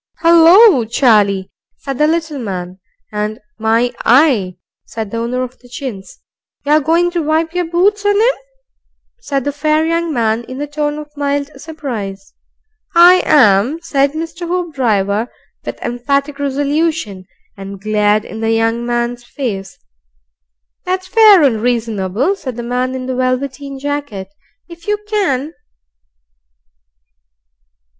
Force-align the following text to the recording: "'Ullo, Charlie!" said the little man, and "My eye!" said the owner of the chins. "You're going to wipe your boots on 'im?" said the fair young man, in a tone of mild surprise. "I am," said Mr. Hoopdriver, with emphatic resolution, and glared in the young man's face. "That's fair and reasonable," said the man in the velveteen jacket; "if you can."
"'Ullo, 0.23 0.83
Charlie!" 0.85 1.51
said 1.77 1.99
the 1.99 2.07
little 2.07 2.39
man, 2.39 2.79
and 3.11 3.39
"My 3.59 3.91
eye!" 4.03 4.55
said 4.83 5.11
the 5.11 5.17
owner 5.17 5.43
of 5.43 5.59
the 5.59 5.69
chins. 5.69 6.21
"You're 6.65 6.79
going 6.79 7.11
to 7.11 7.21
wipe 7.21 7.53
your 7.53 7.65
boots 7.69 8.03
on 8.03 8.15
'im?" 8.15 8.35
said 9.19 9.43
the 9.43 9.51
fair 9.51 9.85
young 9.85 10.11
man, 10.11 10.43
in 10.45 10.59
a 10.59 10.65
tone 10.65 10.97
of 10.97 11.15
mild 11.15 11.51
surprise. 11.61 12.33
"I 12.95 13.21
am," 13.25 13.79
said 13.83 14.13
Mr. 14.13 14.47
Hoopdriver, 14.47 15.29
with 15.63 15.79
emphatic 15.83 16.39
resolution, 16.39 17.25
and 17.55 17.79
glared 17.79 18.25
in 18.25 18.39
the 18.39 18.49
young 18.49 18.83
man's 18.87 19.23
face. 19.23 19.77
"That's 20.83 21.07
fair 21.07 21.43
and 21.43 21.61
reasonable," 21.61 22.35
said 22.35 22.55
the 22.55 22.63
man 22.63 22.95
in 22.95 23.05
the 23.05 23.13
velveteen 23.15 23.77
jacket; 23.77 24.29
"if 24.67 24.87
you 24.87 24.97
can." 25.07 25.53